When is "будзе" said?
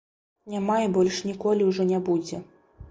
2.11-2.45